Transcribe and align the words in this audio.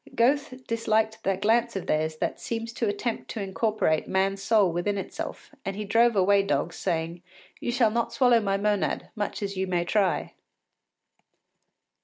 Goethe 0.15 0.65
disliked 0.65 1.21
that 1.21 1.43
glance 1.43 1.75
of 1.75 1.85
theirs 1.85 2.15
that 2.17 2.39
seems 2.39 2.73
to 2.73 2.87
attempt 2.87 3.29
to 3.29 3.39
incorporate 3.39 4.07
man’s 4.07 4.41
soul 4.41 4.71
within 4.71 4.97
itself, 4.97 5.51
and 5.63 5.75
he 5.75 5.85
drove 5.85 6.15
away 6.15 6.41
dogs, 6.41 6.75
saying, 6.75 7.21
“You 7.59 7.71
shall 7.71 7.91
not 7.91 8.11
swallow 8.11 8.39
my 8.39 8.57
monad, 8.57 9.09
much 9.15 9.43
as 9.43 9.55
you 9.57 9.67
may 9.67 9.85
try. 9.85 10.33